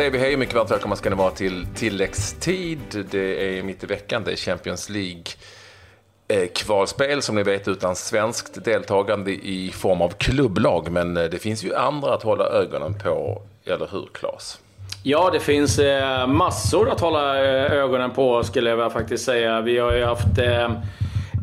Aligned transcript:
säger 0.00 0.10
vi 0.10 0.18
hej 0.18 0.36
mycket 0.36 0.54
varmt 0.54 0.70
välkomna 0.70 0.96
ska 0.96 1.10
ni 1.10 1.16
vara 1.16 1.30
till 1.30 1.66
tilläggstid. 1.74 3.06
Det 3.10 3.58
är 3.58 3.62
mitt 3.62 3.84
i 3.84 3.86
veckan, 3.86 4.22
det 4.24 4.32
är 4.32 4.36
Champions 4.36 4.90
League-kvalspel 4.90 7.10
eh, 7.10 7.20
som 7.20 7.36
ni 7.36 7.42
vet 7.42 7.68
utan 7.68 7.96
svenskt 7.96 8.64
deltagande 8.64 9.30
i 9.30 9.70
form 9.70 10.02
av 10.02 10.08
klubblag. 10.08 10.90
Men 10.90 11.16
eh, 11.16 11.24
det 11.24 11.38
finns 11.38 11.64
ju 11.64 11.74
andra 11.74 12.14
att 12.14 12.22
hålla 12.22 12.44
ögonen 12.44 12.98
på, 12.98 13.42
eller 13.64 13.88
hur 13.92 14.08
Claes? 14.12 14.60
Ja, 15.02 15.30
det 15.32 15.40
finns 15.40 15.78
eh, 15.78 16.26
massor 16.26 16.90
att 16.90 17.00
hålla 17.00 17.38
ögonen 17.68 18.10
på 18.10 18.42
skulle 18.42 18.70
jag 18.70 18.92
faktiskt 18.92 19.24
säga. 19.24 19.60
Vi 19.60 19.78
har 19.78 19.92
ju 19.92 20.04
haft 20.04 20.38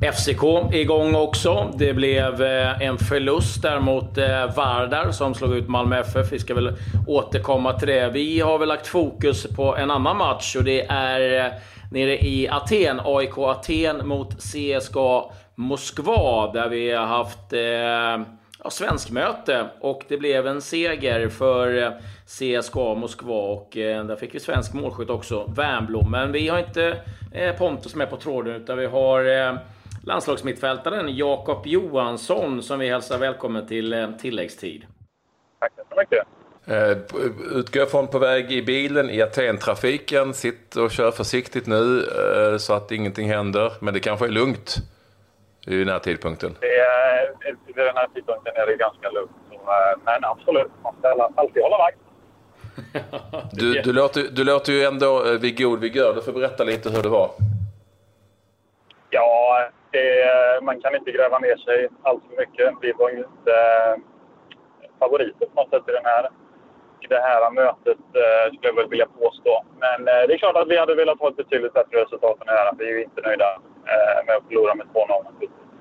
FCK 0.01 0.73
igång 0.73 1.15
också. 1.15 1.73
Det 1.77 1.93
blev 1.93 2.41
eh, 2.43 2.81
en 2.81 2.97
förlust 2.97 3.61
där 3.61 3.79
mot 3.79 4.17
eh, 4.17 4.55
Vardar 4.55 5.11
som 5.11 5.33
slog 5.33 5.55
ut 5.55 5.67
Malmö 5.67 5.99
FF. 5.99 6.31
Vi 6.31 6.39
ska 6.39 6.53
väl 6.53 6.73
återkomma 7.07 7.79
till 7.79 7.87
det. 7.87 8.09
Vi 8.09 8.39
har 8.39 8.59
väl 8.59 8.67
lagt 8.67 8.87
fokus 8.87 9.47
på 9.55 9.75
en 9.75 9.91
annan 9.91 10.17
match 10.17 10.55
och 10.55 10.63
det 10.63 10.85
är 10.89 11.45
eh, 11.45 11.51
nere 11.91 12.17
i 12.17 12.47
Aten. 12.49 13.01
AIK 13.03 13.37
Aten 13.37 14.07
mot 14.07 14.35
CSKA 14.41 15.23
Moskva 15.55 16.51
där 16.53 16.69
vi 16.69 16.91
har 16.91 17.05
haft 17.05 17.53
ja, 18.63 18.69
svenskmöte 18.69 19.65
och 19.79 20.01
det 20.07 20.17
blev 20.17 20.47
en 20.47 20.61
seger 20.61 21.29
för 21.29 21.91
CSKA 22.25 22.95
Moskva 22.95 23.35
och 23.35 23.69
där 23.73 24.15
fick 24.15 24.35
vi 24.35 24.39
svensk 24.39 24.73
målskytt 24.73 25.09
också, 25.09 25.53
Wernbloom. 25.55 26.11
Men 26.11 26.31
vi 26.31 26.47
har 26.47 26.59
inte 26.59 26.97
Pontus 27.57 27.95
med 27.95 28.09
på 28.09 28.17
tråden 28.17 28.55
utan 28.55 28.77
vi 28.77 28.85
har 28.85 29.23
landslagsmittfältaren 30.07 31.15
Jakob 31.15 31.67
Johansson 31.67 32.63
som 32.63 32.79
vi 32.79 32.89
hälsar 32.89 33.17
välkommen 33.17 33.67
till 33.67 33.93
eh, 33.93 34.11
tilläggstid. 34.11 34.85
Tack 35.59 35.71
så 35.89 35.99
mycket. 35.99 36.27
Uh, 36.69 37.57
utgå 37.59 37.85
från 37.85 38.07
på 38.07 38.19
väg 38.19 38.51
i 38.51 38.61
bilen 38.61 39.09
i 39.09 39.21
Aten-trafiken. 39.21 40.33
Sitt 40.33 40.75
och 40.75 40.91
kör 40.91 41.11
försiktigt 41.11 41.67
nu 41.67 41.75
uh, 41.75 42.57
så 42.57 42.73
att 42.73 42.91
ingenting 42.91 43.29
händer. 43.29 43.71
Men 43.79 43.93
det 43.93 43.99
kanske 43.99 44.25
är 44.25 44.29
lugnt 44.29 44.75
vid 45.65 45.79
den 45.79 45.89
här 45.89 45.99
tidpunkten? 45.99 46.55
Det 46.59 46.77
är, 46.77 47.35
vid 47.65 47.75
den 47.75 47.95
här 47.97 48.07
tidpunkten 48.13 48.53
är 48.55 48.67
det 48.67 48.75
ganska 48.75 49.09
lugnt. 49.09 49.31
Men 50.05 50.23
absolut, 50.23 50.71
man 50.83 50.93
ska 50.99 51.29
alltid 51.35 51.63
hålla 51.63 51.77
vakt. 51.77 51.97
du, 53.51 53.81
du, 53.81 53.93
låter, 53.93 54.23
du 54.31 54.43
låter 54.43 54.73
ju 54.73 54.83
ändå 54.83 55.37
vid 55.37 55.57
god 55.57 55.79
vigör. 55.79 56.13
Du 56.15 56.21
får 56.21 56.31
berätta 56.31 56.63
lite 56.63 56.89
hur 56.89 57.03
det 57.03 57.09
var. 57.09 57.31
Ja, 59.09 59.69
det, 59.91 60.63
man 60.63 60.81
kan 60.81 60.95
inte 60.95 61.11
gräva 61.11 61.39
ner 61.39 61.57
sig 61.57 61.89
allt 62.03 62.23
för 62.29 62.37
mycket. 62.37 62.73
Vi 62.81 62.91
var 62.91 63.09
ju 63.09 63.17
inte 63.17 63.51
eh, 63.51 63.95
favoriter 64.99 65.45
på 65.45 65.61
något 65.61 65.69
sätt 65.69 65.89
i, 65.89 65.91
den 65.91 66.05
här, 66.05 66.29
i 67.01 67.07
det 67.07 67.21
här 67.21 67.51
mötet, 67.51 67.97
eh, 68.21 68.45
skulle 68.47 68.69
jag 68.71 68.75
väl 68.75 68.89
vilja 68.89 69.07
påstå. 69.19 69.65
Men 69.79 70.07
eh, 70.07 70.27
det 70.27 70.33
är 70.33 70.37
klart 70.37 70.55
att 70.55 70.67
vi 70.67 70.77
hade 70.77 70.95
velat 70.95 71.19
ha 71.19 71.29
ett 71.29 71.35
betydligt 71.35 71.73
bättre 71.73 72.01
resultat 72.01 72.37
än 72.39 72.45
det 72.45 72.51
här. 72.51 72.73
Vi 72.77 72.85
är 72.85 72.89
ju 72.97 73.03
inte 73.03 73.21
nöjda 73.21 73.59
med 74.25 74.35
att 74.35 74.43
förlora 74.47 74.75
med 74.75 74.87
2-0 74.87 75.25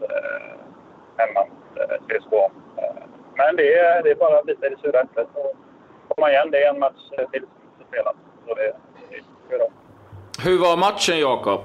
eh, 0.02 0.56
hemma 1.16 1.40
mot 1.40 1.90
CSKA. 2.08 2.50
Men 3.36 3.56
det 3.56 3.78
är, 3.78 4.02
det 4.02 4.10
är 4.10 4.14
bara 4.14 4.38
att 4.38 4.46
bita 4.46 4.66
i 4.66 4.70
det 4.70 4.80
sura 4.80 5.00
äpplet 5.00 5.28
och 5.34 5.56
komma 6.08 6.30
igen. 6.30 6.50
Det 6.50 6.64
är 6.64 6.70
en 6.74 6.78
match 6.78 7.08
till 7.32 7.44
som 7.76 7.86
spelas. 7.88 8.14
Så 8.46 8.54
det, 8.54 8.76
det 9.10 9.54
är 9.56 9.70
Hur 10.44 10.58
var 10.58 10.76
matchen, 10.76 11.18
Jakob? 11.18 11.60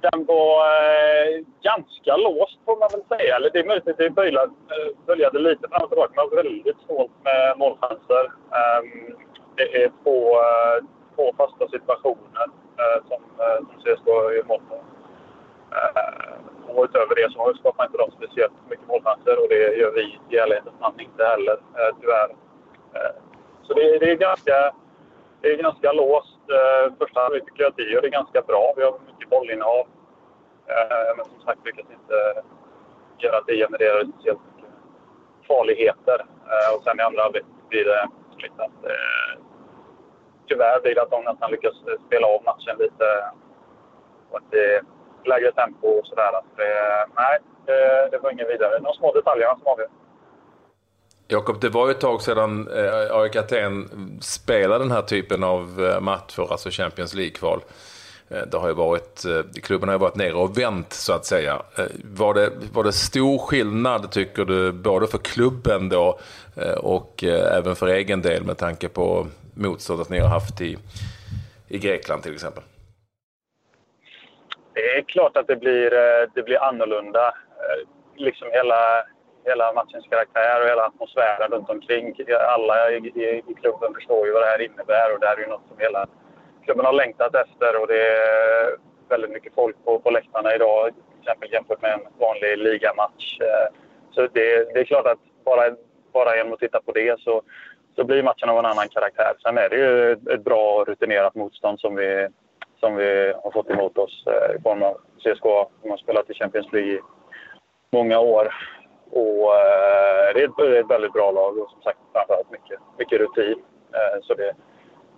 Den 0.00 0.24
var 0.24 0.66
eh, 0.66 1.44
ganska 1.62 2.16
låst 2.16 2.58
får 2.64 2.76
man 2.76 2.88
väl 2.92 3.18
säga. 3.18 3.36
Eller 3.36 3.50
det 3.50 3.58
är 3.58 3.64
möjligt 3.64 3.88
att 3.88 3.98
det 3.98 4.10
böljade, 4.10 4.46
eh, 4.46 5.06
böljade 5.06 5.38
lite 5.38 5.68
fram 5.68 5.82
och 5.82 5.88
tillbaka. 5.88 6.12
Men 6.16 6.36
väldigt 6.36 6.76
snålt 6.86 7.12
med 7.24 7.58
målchanser. 7.58 8.24
Um, 8.60 9.16
det 9.56 9.82
är 9.82 9.90
två, 10.02 10.34
uh, 10.34 10.78
två 11.14 11.34
fasta 11.36 11.68
situationer 11.68 12.46
uh, 12.80 12.98
som, 13.08 13.22
uh, 13.44 13.58
som 13.68 13.76
CSKA 13.82 14.34
gör 14.34 14.44
mål 14.48 14.60
på. 14.68 14.74
Uh, 14.74 16.76
och 16.76 16.84
utöver 16.84 17.14
det 17.14 17.32
så 17.32 17.54
skapar 17.54 17.84
inte 17.84 17.98
de 17.98 18.10
speciellt 18.10 18.70
mycket 18.70 18.88
målchanser 18.88 19.42
och 19.42 19.48
det 19.48 19.76
gör 19.76 19.92
vi 19.92 20.18
i 20.30 20.38
ärlighetens 20.38 20.80
namn 20.80 21.00
inte 21.00 21.24
heller, 21.24 21.56
uh, 21.78 21.92
tyvärr. 22.00 22.30
Uh, 22.96 23.16
så 23.62 23.74
det, 23.74 23.98
det 23.98 24.10
är 24.10 24.16
ganska 24.16 24.72
det 25.40 25.52
är 25.52 25.62
ganska 25.62 25.92
låst. 25.92 26.35
Eh, 26.54 26.92
första 26.98 27.20
halvlek 27.20 27.44
tycker 27.44 27.62
jag 27.62 27.70
att 27.70 27.78
vi 27.78 27.92
gör 27.92 28.02
det 28.02 28.08
ganska 28.08 28.42
bra. 28.42 28.72
Vi 28.76 28.82
har 28.82 28.94
mycket 29.06 29.30
bollinnehav. 29.30 29.86
Eh, 30.66 31.16
men 31.16 31.24
som 31.24 31.40
sagt 31.40 31.64
lyckas 31.64 31.86
inte 31.90 32.42
göra 33.18 33.38
att 33.38 33.46
det 33.46 33.56
genererar 33.56 34.04
speciellt 34.04 34.40
mycket 34.54 34.70
farligheter. 35.48 36.18
Eh, 36.50 36.76
och 36.76 36.82
sen 36.84 37.00
i 37.00 37.02
andra 37.02 37.22
halvlek 37.22 37.44
blir 37.68 37.84
det 37.84 38.08
lite 38.42 38.62
att 38.62 38.84
eh, 38.84 39.32
tyvärr 40.48 40.80
blir 40.80 40.94
det 40.94 41.02
att 41.02 41.10
de 41.10 41.24
nästan 41.24 41.50
lyckas 41.50 41.74
eh, 41.88 42.06
spela 42.06 42.26
av 42.26 42.44
matchen 42.44 42.76
lite 42.78 43.06
Det 44.50 44.74
är 44.74 44.82
lägre 45.24 45.52
tempo 45.52 45.88
och 45.88 46.06
sådär. 46.06 46.30
Så 46.32 46.56
det, 46.56 47.06
nej, 47.16 47.38
det, 47.66 48.08
det 48.10 48.18
var 48.18 48.30
ingen 48.30 48.48
vidare. 48.48 48.78
De 48.78 48.92
små 48.94 49.12
detaljerna 49.12 49.56
som 49.56 49.66
avgör. 49.66 49.88
Jakob, 51.28 51.60
det 51.60 51.68
var 51.68 51.86
ju 51.86 51.90
ett 51.90 52.00
tag 52.00 52.22
sedan 52.22 52.68
eh, 52.68 53.16
AIK 53.16 53.36
Aten 53.36 53.88
spelade 54.20 54.84
den 54.84 54.90
här 54.90 55.02
typen 55.02 55.44
av 55.44 55.84
eh, 55.84 56.00
matcher, 56.00 56.52
alltså 56.52 56.70
Champions 56.70 57.14
League-kval. 57.14 57.60
Eh, 58.30 58.42
det 58.46 58.56
har 58.56 58.68
ju 58.68 58.74
varit, 58.74 59.24
eh, 59.24 59.60
klubben 59.62 59.88
har 59.88 59.94
ju 59.94 59.98
varit 59.98 60.14
nere 60.14 60.32
och 60.32 60.58
vänt 60.58 60.92
så 60.92 61.12
att 61.12 61.24
säga. 61.24 61.62
Eh, 61.78 61.84
var 62.04 62.34
det, 62.34 62.50
var 62.72 62.84
det 62.84 62.92
stor 62.92 63.38
skillnad 63.38 64.10
tycker 64.10 64.44
du, 64.44 64.72
både 64.72 65.06
för 65.06 65.18
klubben 65.18 65.88
då 65.88 66.18
eh, 66.56 66.78
och 66.78 67.24
även 67.24 67.76
för 67.76 67.86
egen 67.86 68.22
del 68.22 68.44
med 68.44 68.58
tanke 68.58 68.88
på 68.88 69.26
motståndet 69.54 70.10
ni 70.10 70.18
har 70.18 70.28
haft 70.28 70.60
i, 70.60 70.76
i 71.68 71.78
Grekland 71.78 72.22
till 72.22 72.34
exempel? 72.34 72.62
Det 74.74 74.80
är 74.80 75.02
klart 75.02 75.36
att 75.36 75.46
det 75.46 75.56
blir, 75.56 75.90
det 76.34 76.42
blir 76.42 76.62
annorlunda. 76.62 77.34
Liksom 78.16 78.48
hela 78.52 79.04
hela 79.46 79.72
matchens 79.72 80.06
karaktär 80.12 80.62
och 80.62 80.68
hela 80.68 80.86
atmosfären 80.86 81.50
runt 81.50 81.70
omkring. 81.70 82.14
Alla 82.54 82.90
i, 82.90 82.96
i, 82.96 83.42
i 83.50 83.54
klubben 83.60 83.94
förstår 83.94 84.26
ju 84.26 84.32
vad 84.32 84.42
det 84.42 84.52
här 84.52 84.62
innebär 84.68 85.12
och 85.12 85.20
det 85.20 85.26
här 85.26 85.36
är 85.36 85.40
ju 85.40 85.46
något 85.46 85.68
som 85.68 85.78
hela 85.78 86.06
klubben 86.64 86.86
har 86.86 86.92
längtat 86.92 87.34
efter 87.34 87.80
och 87.80 87.86
det 87.86 88.02
är 88.06 88.76
väldigt 89.08 89.30
mycket 89.30 89.54
folk 89.54 89.76
på, 89.84 89.98
på 89.98 90.10
läktarna 90.10 90.54
idag 90.54 90.90
till 90.94 91.20
exempel 91.20 91.52
jämfört 91.52 91.82
med 91.82 91.92
en 91.92 92.06
vanlig 92.18 92.58
ligamatch. 92.58 93.40
Eh, 93.40 93.68
så 94.10 94.20
det, 94.20 94.74
det 94.74 94.80
är 94.80 94.84
klart 94.84 95.06
att 95.06 95.18
bara, 95.44 95.62
bara 96.12 96.36
genom 96.36 96.52
att 96.52 96.60
titta 96.60 96.80
på 96.80 96.92
det 96.92 97.20
så, 97.20 97.42
så 97.96 98.04
blir 98.04 98.22
matchen 98.22 98.48
av 98.48 98.58
en 98.58 98.66
annan 98.66 98.88
karaktär. 98.88 99.32
Sen 99.42 99.58
är 99.58 99.68
det 99.68 99.76
ju 99.76 100.12
ett 100.12 100.44
bra 100.44 100.84
rutinerat 100.84 101.34
motstånd 101.34 101.80
som 101.80 101.96
vi, 101.96 102.28
som 102.80 102.96
vi 102.96 103.32
har 103.42 103.50
fått 103.50 103.70
emot 103.70 103.98
oss 103.98 104.24
eh, 104.26 104.56
i 104.56 104.62
form 104.62 104.82
av 104.82 104.94
CSKA 105.18 105.66
som 105.80 105.90
har 105.90 105.96
spelat 105.96 106.30
i 106.30 106.34
Champions 106.34 106.72
League 106.72 106.92
i 106.92 107.00
många 107.92 108.18
år. 108.18 108.54
Och, 109.10 109.54
eh, 109.54 110.34
det 110.34 110.42
är 110.42 110.80
ett 110.80 110.90
väldigt 110.90 111.12
bra 111.12 111.30
lag 111.30 111.58
och 111.58 111.70
som 111.70 111.82
sagt 111.82 111.98
framförallt 112.12 112.50
mycket, 112.50 112.78
mycket 112.98 113.20
rutin. 113.20 113.58
Eh, 113.92 114.22
så 114.22 114.34
det, 114.34 114.52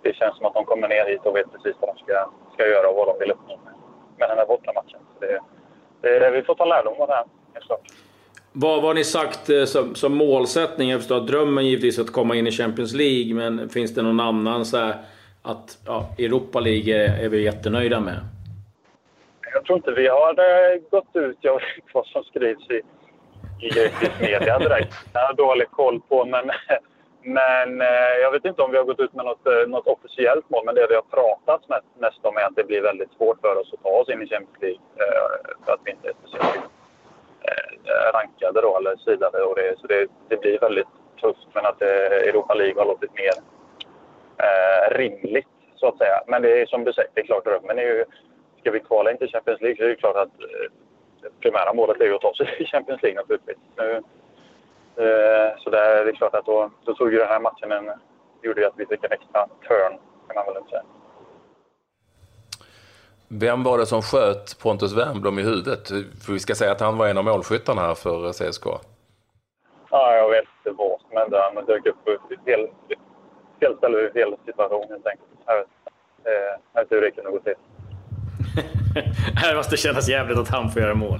det 0.01 0.15
känns 0.15 0.37
som 0.37 0.45
att 0.45 0.53
de 0.53 0.65
kommer 0.65 0.87
ner 0.87 1.05
hit 1.05 1.21
och 1.23 1.35
vet 1.35 1.51
precis 1.51 1.75
vad 1.79 1.95
de 1.95 2.03
ska, 2.03 2.29
ska 2.53 2.67
göra 2.67 2.89
och 2.89 2.95
vad 2.95 3.07
de 3.07 3.19
vill 3.19 3.31
uppnå 3.31 3.59
med, 3.65 3.73
med 4.17 4.29
den 4.29 4.37
här 4.37 4.45
bortamatchen. 4.45 4.99
Så 5.13 5.19
det, 5.19 5.39
det, 6.01 6.19
det, 6.19 6.31
vi 6.31 6.41
får 6.41 6.55
ta 6.55 6.65
lärdom 6.65 7.01
av 7.01 7.07
det 7.07 7.13
här, 7.13 7.25
helt 7.53 7.65
klart. 7.65 7.81
Vad 8.51 8.81
har 8.81 8.93
ni 8.93 9.03
sagt 9.03 9.49
eh, 9.49 9.63
som, 9.63 9.95
som 9.95 10.17
målsättning? 10.17 10.89
Jag 10.89 10.99
förstår 10.99 11.17
att 11.17 11.27
drömmen 11.27 11.65
givetvis 11.65 11.99
att 11.99 12.11
komma 12.11 12.35
in 12.35 12.47
i 12.47 12.51
Champions 12.51 12.93
League, 12.93 13.33
men 13.35 13.69
finns 13.69 13.95
det 13.95 14.01
någon 14.01 14.19
annan 14.19 14.65
så 14.65 14.77
här, 14.77 14.95
att 15.41 15.77
ja, 15.85 16.05
Europa 16.17 16.59
League 16.59 16.95
är 17.25 17.29
vi 17.29 17.43
jättenöjda 17.43 17.99
med? 17.99 18.19
Jag 19.53 19.65
tror 19.65 19.77
inte 19.77 19.91
vi 19.91 20.07
har 20.07 20.89
gått 20.89 21.15
ut, 21.15 21.37
jag 21.41 21.53
vet 21.53 21.93
vad 21.93 22.05
som 22.05 22.23
skrivs 22.23 22.69
i 22.69 22.81
i 23.59 23.69
grekisk 23.69 24.19
media 24.21 24.59
direkt. 24.59 24.93
Jag 25.13 25.21
har 25.21 25.33
dålig 25.33 25.71
koll 25.71 26.01
på, 26.09 26.25
men, 26.25 26.51
men 27.21 27.81
eh, 27.81 28.15
jag 28.21 28.31
vet 28.31 28.45
inte 28.45 28.61
om 28.61 28.71
vi 28.71 28.77
har 28.77 28.83
gått 28.83 28.99
ut 28.99 29.13
med 29.13 29.25
något, 29.25 29.47
eh, 29.47 29.67
något 29.67 29.87
officiellt 29.87 30.49
mål. 30.49 30.65
Men 30.65 30.75
det 30.75 30.87
vi 30.89 30.95
har 30.95 31.01
pratat 31.01 31.69
mest, 31.69 31.85
mest 31.97 32.25
om 32.25 32.37
är 32.37 32.41
att 32.41 32.55
det 32.55 32.63
blir 32.63 32.81
väldigt 32.81 33.11
svårt 33.17 33.41
för 33.41 33.55
oss 33.55 33.73
att 33.73 33.83
ta 33.83 33.89
oss 33.89 34.09
in 34.09 34.21
i 34.21 34.27
Champions 34.27 34.61
League 34.61 34.81
eh, 34.95 35.65
för 35.65 35.73
att 35.73 35.79
vi 35.83 35.91
inte 35.91 36.07
är 36.09 36.13
speciellt 36.19 36.69
rankade 38.13 38.61
då, 38.61 38.77
eller 38.77 38.95
sidade. 38.95 39.43
Och 39.43 39.55
det, 39.55 39.79
så 39.79 39.87
det, 39.87 40.07
det 40.29 40.37
blir 40.37 40.59
väldigt 40.59 40.87
tufft, 41.21 41.47
men 41.53 41.65
att 41.65 41.81
Europa 41.81 42.53
League 42.53 42.81
har 42.81 42.85
låtit 42.85 43.13
mer 43.13 43.33
eh, 44.37 44.97
rimligt, 44.97 45.47
så 45.75 45.87
att 45.87 45.97
säga. 45.97 46.21
Men 46.27 46.41
det 46.41 46.61
är 46.61 46.65
som 46.65 46.83
du 46.83 46.93
säger, 46.93 47.09
det 47.13 47.21
är 47.21 47.25
klart 47.25 47.45
drömmen 47.45 47.79
är 47.79 47.83
ju... 47.83 48.05
Ska 48.59 48.71
vi 48.71 48.79
kvala 48.79 49.11
in 49.11 49.17
till 49.17 49.31
Champions 49.31 49.61
League 49.61 49.77
så 49.77 49.83
är 49.83 49.87
det 49.87 49.95
klart 49.95 50.15
att 50.15 50.29
det 51.21 51.29
primära 51.39 51.73
målet 51.73 52.01
är 52.01 52.05
ju 52.05 52.15
att 52.15 52.21
ta 52.21 52.33
sig 52.33 52.57
till 52.57 52.67
Champions 52.67 53.01
League 53.01 53.21
naturligtvis. 53.21 53.57
Eh, 53.77 55.57
så 55.57 55.69
det 55.69 55.79
är 55.79 56.11
klart 56.11 56.35
att 56.35 56.45
då, 56.45 56.71
då 56.85 56.93
tog 56.93 57.13
ju 57.13 57.19
den 57.19 57.27
här 57.27 57.39
matchen 57.39 57.71
en, 57.71 57.91
gjorde 58.41 58.67
att 58.67 58.73
vi 58.77 58.85
fick 58.85 59.03
en 59.03 59.11
extra 59.11 59.47
turn, 59.67 59.97
kan 60.27 60.35
man 60.35 60.45
väl 60.45 60.57
inte 60.57 60.69
säga. 60.69 60.83
Vem 63.31 63.63
var 63.63 63.77
det 63.77 63.85
som 63.85 64.01
sköt 64.01 64.59
Pontus 64.59 64.97
Wernbloom 64.97 65.39
i 65.39 65.43
huvudet? 65.43 65.87
För 66.25 66.33
vi 66.33 66.39
ska 66.39 66.55
säga 66.55 66.71
att 66.71 66.79
han 66.79 66.97
var 66.97 67.07
en 67.07 67.17
av 67.17 67.23
målskyttarna 67.23 67.81
här 67.81 67.95
för 67.95 68.31
CSKA. 68.33 68.77
Ja, 69.89 70.15
jag 70.15 70.29
vet 70.29 70.45
inte 70.57 70.77
vad 70.77 71.01
som 71.01 71.17
hände. 71.17 71.41
Han 71.41 71.65
dök 71.65 71.85
upp 71.85 71.95
helt, 72.45 72.71
fel 73.59 73.77
ställe 73.77 74.07
i 74.07 74.11
fel 74.11 74.35
situation 74.45 74.85
helt 74.89 75.07
enkelt. 75.07 75.29
Jag 75.45 75.57
vet, 75.57 75.67
jag 76.73 76.81
vet 76.81 76.91
hur 76.91 77.01
det 77.01 77.11
kunde 77.11 77.31
gå 77.31 77.39
till. 77.39 77.53
det 79.49 79.55
måste 79.55 79.77
kännas 79.77 80.09
jävligt 80.09 80.37
att 80.37 80.49
han 80.49 80.71
får 80.71 80.81
göra 80.81 80.95
mål. 80.95 81.19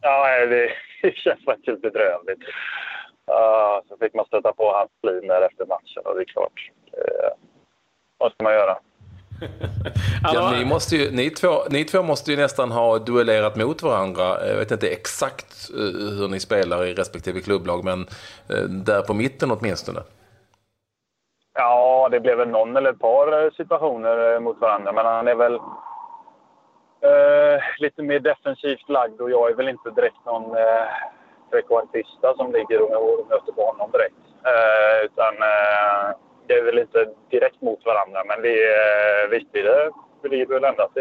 ja, 0.00 0.46
det, 0.46 0.70
det 1.02 1.16
känns 1.16 1.44
faktiskt 1.44 1.82
bedrövligt. 1.82 2.42
Uh, 3.30 3.88
så 3.88 3.96
fick 4.00 4.14
man 4.14 4.26
stöta 4.26 4.52
på 4.52 4.72
hans 4.72 4.90
flin 5.00 5.28
där 5.28 5.42
efter 5.42 5.66
matchen 5.66 6.02
och 6.04 6.14
det 6.14 6.20
är 6.20 6.24
klart. 6.24 6.70
Uh, 6.98 7.30
vad 8.18 8.32
ska 8.32 8.44
man 8.44 8.52
göra? 8.52 8.78
ja, 10.22 10.50
ni, 10.58 10.64
måste 10.64 10.96
ju, 10.96 11.10
ni, 11.10 11.30
två, 11.30 11.62
ni 11.70 11.84
två 11.84 12.02
måste 12.02 12.30
ju 12.30 12.36
nästan 12.36 12.70
ha 12.70 12.98
duellerat 12.98 13.56
mot 13.56 13.82
varandra. 13.82 14.46
Jag 14.46 14.56
vet 14.56 14.70
inte 14.70 14.88
exakt 14.88 15.70
eh, 15.70 16.16
hur 16.18 16.28
ni 16.28 16.40
spelar 16.40 16.84
i 16.84 16.94
respektive 16.94 17.40
klubblag, 17.40 17.84
men 17.84 18.06
eh, 18.48 18.62
där 18.62 19.02
på 19.02 19.14
mitten 19.14 19.50
åtminstone. 19.50 20.00
Ja, 22.08 22.12
det 22.12 22.20
blev 22.20 22.38
väl 22.38 22.48
någon 22.48 22.76
eller 22.76 22.90
ett 22.90 22.98
par 22.98 23.44
eh, 23.44 23.50
situationer 23.50 24.34
eh, 24.34 24.40
mot 24.40 24.60
varandra, 24.60 24.92
men 24.92 25.06
han 25.06 25.28
är 25.28 25.34
väl 25.34 25.54
eh, 27.00 27.62
lite 27.78 28.02
mer 28.02 28.18
defensivt 28.18 28.88
lagd 28.88 29.20
och 29.20 29.30
jag 29.30 29.50
är 29.50 29.54
väl 29.54 29.68
inte 29.68 29.90
direkt 29.90 30.24
någon 30.24 30.56
eh, 30.56 30.86
trekvartista 31.50 32.34
som 32.36 32.52
ligger 32.52 32.82
och 32.82 33.26
möter 33.28 33.52
på 33.52 33.62
honom 33.62 33.90
direkt. 33.90 34.14
Eh, 34.44 35.04
utan 35.04 35.34
eh, 35.34 36.16
det 36.46 36.54
är 36.54 36.62
väl 36.62 36.78
inte 36.78 37.08
direkt 37.30 37.62
mot 37.62 37.86
varandra, 37.86 38.22
men 38.26 38.42
vi, 38.42 38.64
eh, 38.64 39.30
visst 39.30 39.52
blir 39.52 39.64
det, 39.64 39.90
blir 40.28 40.46
väl 40.46 40.64
ändå 40.64 40.82
att 40.82 40.98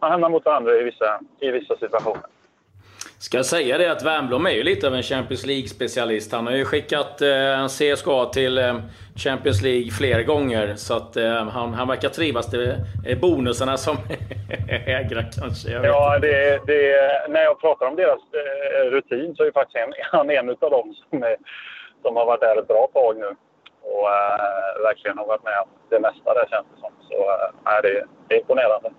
man 0.00 0.10
hamnar 0.10 0.28
mot 0.28 0.44
varandra 0.44 0.74
i 0.74 0.82
vissa, 0.82 1.20
i 1.40 1.50
vissa 1.50 1.76
situationer. 1.76 2.26
Ska 3.22 3.36
jag 3.36 3.46
säga 3.46 3.78
det 3.78 3.92
att 3.92 4.02
Wernbloom 4.02 4.46
är 4.46 4.50
ju 4.50 4.62
lite 4.62 4.86
av 4.86 4.94
en 4.94 5.02
Champions 5.02 5.46
League-specialist. 5.46 6.32
Han 6.32 6.46
har 6.46 6.54
ju 6.54 6.64
skickat 6.64 7.20
eh, 7.22 7.66
CSKA 7.66 8.26
till 8.26 8.58
eh, 8.58 8.74
Champions 9.16 9.62
League 9.62 9.90
flera 9.90 10.22
gånger. 10.22 10.74
Så 10.76 10.96
att 10.96 11.16
eh, 11.16 11.44
han, 11.56 11.74
han 11.74 11.88
verkar 11.88 12.08
trivas. 12.08 12.46
Det 12.46 12.76
är 13.06 13.16
bonusarna 13.16 13.76
som 13.76 13.96
ägrar 14.86 15.30
kanske. 15.40 15.70
ja, 15.70 16.18
det, 16.18 16.60
det, 16.66 16.82
när 17.28 17.42
jag 17.42 17.60
pratar 17.60 17.86
om 17.86 17.96
deras 17.96 18.20
eh, 18.40 18.90
rutin 18.90 19.34
så 19.36 19.44
är 19.44 19.52
faktiskt 19.52 19.76
en, 19.76 19.92
han 20.18 20.30
en 20.30 20.50
av 20.50 20.70
dem 20.70 20.94
som, 21.10 21.22
är, 21.22 21.36
som 22.02 22.16
har 22.16 22.26
varit 22.26 22.40
där 22.40 22.58
ett 22.58 22.68
bra 22.68 22.88
tag 22.92 23.16
nu 23.16 23.30
och 23.82 24.08
äh, 24.08 24.82
verkligen 24.82 25.18
har 25.18 25.26
varit 25.26 25.44
med 25.44 25.58
om 25.62 25.68
det 25.90 26.00
mesta 26.00 26.34
där 26.34 26.46
känns 26.50 26.66
det 26.74 26.80
som. 26.80 26.92
Så 27.08 27.16
äh, 27.70 27.82
det, 27.82 28.04
det 28.28 28.34
är 28.34 28.40
imponerande. 28.40 28.90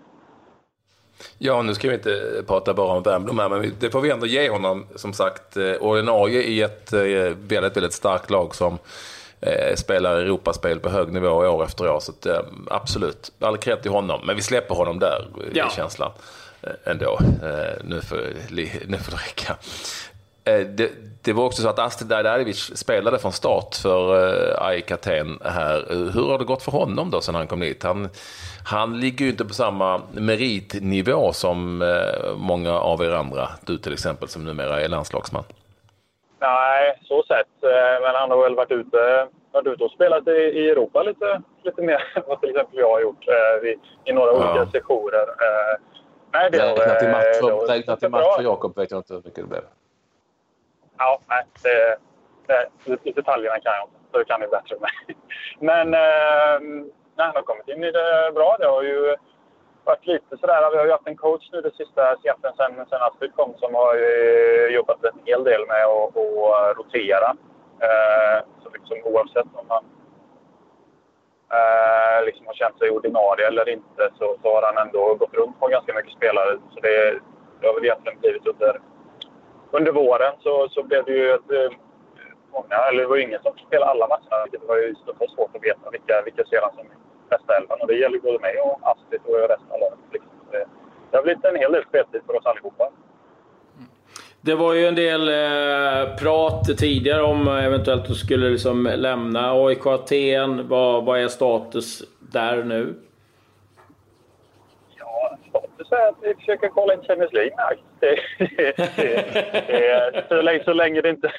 Ja, 1.38 1.62
nu 1.62 1.76
ska 1.76 1.88
vi 1.88 1.94
inte 1.94 2.44
prata 2.48 2.74
bara 2.74 2.98
om 2.98 3.04
Wernbloom 3.04 3.40
här, 3.40 3.50
men 3.50 3.74
det 3.80 3.90
får 3.90 4.02
vi 4.02 4.10
ändå 4.10 4.26
ge 4.26 4.50
honom, 4.50 4.86
som 4.96 5.14
sagt, 5.14 5.58
eh, 5.58 5.72
ordinarie 5.72 6.44
i 6.44 6.62
ett 6.62 6.94
väldigt, 6.94 7.78
väldigt 7.78 7.94
starkt 7.94 8.30
lag 8.30 8.56
som 8.56 8.78
eh, 9.46 9.76
spelar 9.76 10.16
Europaspel 10.16 10.80
på 10.80 10.90
hög 10.90 11.12
nivå 11.12 11.28
år 11.28 11.64
efter 11.64 11.90
år. 11.90 12.00
Så 12.00 12.12
att, 12.12 12.26
eh, 12.26 12.40
absolut, 12.68 13.32
all 13.40 13.58
cred 13.58 13.82
till 13.82 13.92
honom. 13.92 14.22
Men 14.26 14.36
vi 14.36 14.42
släpper 14.42 14.76
honom 14.76 15.00
där, 15.00 15.28
ja. 15.54 15.68
i 15.68 15.76
känslan, 15.76 16.12
eh, 16.62 16.70
ändå. 16.84 17.20
Eh, 17.44 17.84
nu, 17.84 18.02
får, 18.02 18.18
nu 18.88 18.98
får 18.98 19.12
det 19.12 19.18
räcka. 19.18 19.58
Det, 20.44 20.92
det 21.24 21.34
var 21.34 21.46
också 21.46 21.62
så 21.62 21.70
att 21.70 21.80
Astrid 21.80 22.10
Dajdarevic 22.10 22.78
spelade 22.78 23.20
från 23.20 23.32
start 23.32 23.76
för 23.76 24.16
uh, 24.16 24.66
AIK 24.66 24.92
Aten 24.92 25.40
här. 25.44 25.86
Hur 26.14 26.32
har 26.32 26.40
det 26.40 26.46
gått 26.46 26.64
för 26.64 26.72
honom 26.72 27.12
då 27.12 27.22
sen 27.22 27.36
han 27.36 27.48
kom 27.48 27.60
dit? 27.60 27.84
Han, 27.84 28.10
han 28.66 29.00
ligger 29.00 29.26
ju 29.26 29.32
inte 29.32 29.46
på 29.46 29.54
samma 29.54 30.02
meritnivå 30.12 31.34
som 31.34 31.82
uh, 31.82 32.36
många 32.36 32.80
av 32.80 33.04
er 33.04 33.12
andra. 33.12 33.50
Du 33.66 33.78
till 33.78 33.94
exempel 33.94 34.28
som 34.28 34.46
numera 34.46 34.82
är 34.82 34.90
landslagsman. 34.90 35.44
Nej, 36.40 37.00
så 37.04 37.24
sett. 37.24 37.64
Eh, 37.64 38.02
men 38.02 38.16
han 38.16 38.32
har 38.32 38.44
väl 38.44 38.56
varit 38.56 38.72
ute, 38.72 39.28
varit 39.52 39.68
ute 39.68 39.84
och 39.84 39.92
spelat 39.92 40.28
i, 40.28 40.32
i 40.32 40.70
Europa 40.70 41.04
lite, 41.04 41.42
lite 41.64 41.82
mer 41.82 42.04
än 42.16 42.24
vad 42.28 42.40
till 42.40 42.50
exempel 42.50 42.80
jag 42.80 42.90
har 42.90 43.02
gjort 43.02 43.28
i, 43.64 43.76
i 44.10 44.14
några 44.14 44.32
olika 44.32 44.56
ja. 44.56 44.68
sessioner. 44.72 45.26
Nej, 46.34 46.50
det 46.52 46.58
räknat 46.58 47.00
till 47.00 47.10
match, 47.10 47.70
räknat 47.70 48.00
till 48.00 48.10
match 48.10 48.36
för 48.36 48.44
Jakob 48.44 48.78
vet 48.78 48.92
jag 48.92 49.00
inte 49.00 49.14
hur 49.14 49.22
mycket 49.26 49.36
det 49.36 49.50
blev 49.50 49.62
ja, 51.04 51.20
nej, 51.28 51.44
det, 51.64 51.98
det, 53.04 53.16
detaljerna 53.16 53.60
kan 53.60 53.74
jag 53.74 53.84
inte. 53.88 54.00
Så 54.12 54.18
det 54.18 54.26
kan 54.26 54.42
ni 54.42 54.48
bättre 54.48 54.76
än 54.76 54.82
mig. 54.82 54.98
Men 55.70 55.88
eh, 55.94 56.58
nej, 57.18 57.26
han 57.28 57.36
har 57.36 57.50
kommit 57.50 57.68
in 57.68 57.84
i 57.84 57.92
det 57.92 58.32
bra. 58.38 58.56
Det 58.60 58.68
har 58.68 58.84
ju 58.84 59.16
varit 59.84 60.06
lite 60.08 60.38
sådär. 60.38 60.72
Vi 60.72 60.78
har 60.78 60.86
ju 60.86 60.92
haft 60.92 61.08
en 61.08 61.24
coach 61.26 61.50
nu 61.52 61.62
det 61.62 61.76
sista 61.76 62.16
sen, 62.24 62.54
sen, 62.58 62.86
sen 62.90 63.02
Astrid 63.02 63.36
kom 63.36 63.54
som 63.58 63.74
har 63.76 63.94
eh, 63.96 64.68
jobbat 64.76 65.04
en 65.04 65.20
hel 65.26 65.44
del 65.44 65.68
med 65.68 65.86
att 65.86 66.78
rotera. 66.78 67.30
Eh, 67.88 68.38
så 68.64 68.70
liksom 68.74 68.98
oavsett 69.04 69.48
om 69.54 69.66
han 69.70 69.84
eh, 71.58 72.26
liksom 72.26 72.46
har 72.46 72.54
känt 72.54 72.78
sig 72.80 72.90
ordinarie 72.90 73.48
eller 73.48 73.70
inte 73.70 74.04
så, 74.18 74.38
så 74.42 74.56
har 74.56 74.62
han 74.62 74.88
ändå 74.88 75.16
gått 75.16 75.34
runt 75.34 75.60
på 75.60 75.68
ganska 75.68 75.94
mycket 75.94 76.18
spelare. 76.18 76.58
Så 76.74 76.80
det, 76.80 77.20
det 77.60 77.68
har 77.68 77.74
väl 77.74 77.86
egentligen 77.86 78.20
blivit 78.20 78.48
under 78.48 78.82
under 79.78 79.92
våren 79.92 80.34
så, 80.44 80.68
så 80.70 80.84
blev 80.84 81.06
det 81.06 81.12
ju 81.12 81.34
ett, 81.34 81.52
eh, 81.52 81.78
många, 82.52 82.78
eller 82.90 83.02
det 83.02 83.08
var 83.08 83.16
ju 83.16 83.24
ingen 83.24 83.44
som 83.44 83.54
spelade 83.68 83.92
alla 83.92 84.08
matcherna. 84.08 84.46
Det 84.52 84.68
var 84.68 84.78
ju 84.78 84.96
svårt 85.36 85.56
att 85.56 85.64
veta 85.64 85.90
vilka, 85.92 86.22
vilka 86.26 86.44
ser 86.46 86.60
som 86.76 86.88
bästa 87.30 87.58
elvan. 87.58 87.82
Och 87.82 87.88
det 87.88 87.96
gäller 87.96 88.20
både 88.20 88.40
mig 88.40 88.56
och 88.60 88.80
Astrid 88.92 89.22
och 89.26 89.50
resten 89.54 89.72
av 89.72 89.80
laget. 89.80 90.00
Liksom. 90.12 90.32
Det, 90.52 90.66
det 91.12 91.18
har 91.18 91.24
blivit 91.24 91.46
en 91.46 91.56
hel 91.56 91.72
del 91.72 91.86
speltid 91.86 92.22
för 92.26 92.36
oss 92.36 92.46
allihopa. 92.46 92.90
Det 94.42 94.56
var 94.56 94.74
ju 94.74 94.86
en 94.86 94.96
del 94.96 95.30
eh, 95.30 96.16
prat 96.16 96.78
tidigare 96.78 97.22
om 97.22 97.48
eventuellt 97.48 98.02
att 98.02 98.08
du 98.08 98.16
skulle 98.16 98.50
liksom 98.50 98.90
lämna 98.96 99.52
AIK 99.66 99.86
Aten. 99.86 100.68
Vad, 100.68 101.06
vad 101.06 101.20
är 101.20 101.28
status 101.28 102.04
där 102.20 102.64
nu? 102.64 102.96
Säga 105.96 106.08
att 106.08 106.18
vi 106.22 106.36
försöker 106.36 106.70
kolla 106.70 106.94
in 106.94 107.02
Champions 107.02 107.34
League 107.34 107.56
Nej, 107.58 107.84
det, 108.00 108.76
det, 109.68 110.26
så, 110.28 110.42
länge, 110.42 110.64
så 110.64 110.74
länge 110.74 111.02
det 111.02 111.10
inte 111.10 111.32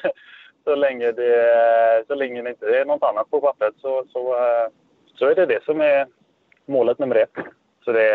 så 0.65 0.75
länge 0.75 1.13
det, 1.13 2.05
så 2.07 2.15
länge 2.15 2.43
det 2.43 2.51
inte 2.51 2.79
är 2.79 2.85
något 2.85 3.03
annat 3.03 3.31
på 3.31 3.41
pappret 3.41 3.75
så, 3.79 4.05
så, 4.13 4.35
eh, 4.35 4.69
så 5.15 5.27
är 5.27 5.35
det 5.35 5.47
det 5.47 5.65
som 5.65 5.81
är 5.81 6.07
målet 6.67 6.99
nummer 6.99 7.17
ett. 7.17 7.35
Så 7.85 7.93
det, 7.93 8.11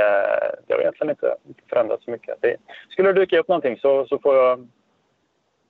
det 0.67 0.73
har 0.73 0.81
egentligen 0.81 1.09
inte 1.09 1.35
förändrats 1.69 2.05
så 2.05 2.11
mycket. 2.11 2.41
Det, 2.41 2.57
skulle 2.89 3.13
det 3.13 3.19
dyka 3.19 3.39
upp 3.39 3.47
någonting 3.47 3.77
så, 3.77 4.05
så 4.05 4.19
får 4.19 4.35
jag 4.35 4.67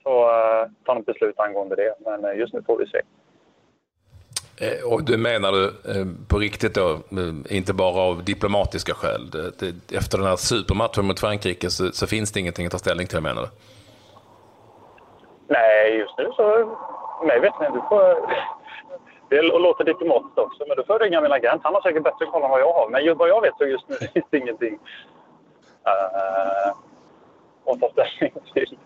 ta, 0.04 0.30
eh, 0.62 0.70
ta 0.86 0.94
något 0.94 1.06
beslut 1.06 1.40
angående 1.40 1.76
det. 1.76 1.94
Men 2.00 2.26
eh, 2.26 2.40
just 2.40 2.54
nu 2.54 2.64
får 2.64 2.78
vi 2.78 2.88
se. 2.88 3.02
Eh, 4.62 4.94
och 4.94 5.04
du 5.04 5.18
menar 5.18 5.52
du 5.52 5.74
på 6.28 6.38
riktigt 6.38 6.76
då, 6.76 6.92
eh, 6.92 7.58
inte 7.58 7.74
bara 7.74 8.02
av 8.02 8.24
diplomatiska 8.24 8.94
skäl? 8.94 9.22
Efter 9.94 10.18
den 10.18 10.28
här 10.28 10.36
supermatchen 10.36 11.06
mot 11.06 11.20
Frankrike 11.20 11.70
så, 11.70 11.92
så 11.92 12.08
finns 12.08 12.32
det 12.32 12.40
ingenting 12.40 12.66
att 12.66 12.72
ta 12.72 12.78
ställning 12.78 13.08
till 13.08 13.22
menar 13.22 13.42
du? 13.42 13.48
Nej, 15.48 15.98
just 15.98 16.18
nu 16.18 16.32
så... 16.36 16.78
Mig 17.28 17.40
vet 17.40 17.54
inte. 17.54 17.72
Du 17.74 17.82
får, 17.90 18.30
det 19.30 19.42
låter 19.42 19.84
diplomatiskt 19.84 20.38
också, 20.38 20.64
men 20.68 20.78
du 20.78 20.84
får 20.84 21.00
ringa 21.00 21.22
min 21.22 21.32
agent. 21.32 21.62
Han 21.64 21.74
har 21.74 21.82
säkert 21.82 22.04
bättre 22.04 22.26
koll 22.26 22.44
än 22.44 22.50
vad 22.50 22.62
jag 22.62 22.74
har. 22.74 22.90
Men 22.90 23.06
just 23.06 23.20
vad 23.20 23.30
jag 23.30 23.42
vet 23.42 23.58
så 23.58 23.66
just 23.66 23.90
nu 23.90 23.96
finns 24.14 24.26
det 24.30 24.38
ingenting 24.38 24.74
uh, 24.74 26.70
att 27.66 27.80
ta 27.80 27.90
ställning 27.90 28.34
till 28.54 28.78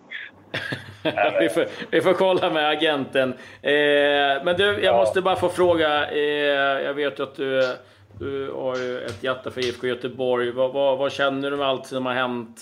vi, 1.39 1.50
får, 1.50 1.65
vi 1.91 2.01
får 2.01 2.13
kolla 2.13 2.50
med 2.50 2.69
agenten. 2.69 3.29
Eh, 3.62 4.43
men 4.43 4.55
du, 4.57 4.63
jag 4.63 4.83
ja. 4.83 4.98
måste 4.98 5.22
bara 5.22 5.36
få 5.36 5.50
fråga. 5.50 6.12
Eh, 6.12 6.81
jag 6.86 6.93
vet 6.93 7.19
att 7.19 7.36
du, 7.36 7.75
du 8.19 8.51
har 8.51 8.77
ju 8.77 9.00
ett 9.00 9.24
hjärta 9.24 9.51
för 9.51 9.62
IFK 9.62 9.88
Göteborg. 9.88 10.51
Vad, 10.51 10.74
vad, 10.74 10.98
vad, 10.98 11.12
känner 11.12 11.51
du 11.51 11.57
med 11.57 11.67
allt 11.67 11.86
som 11.86 12.05
har 12.05 12.13
hänt 12.13 12.62